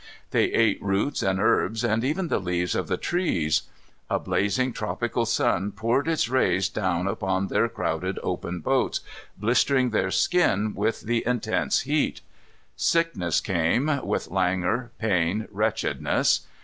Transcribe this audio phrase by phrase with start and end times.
[0.31, 3.69] They ate roots and herbs, and even the leaves of the trees.
[4.09, 9.01] A blazing tropical sun poured its rays down upon their crowded open boats,
[9.37, 12.21] blistering their skin with the intense heat.
[12.75, 16.47] Sickness came, with languor, pain, wretchedness.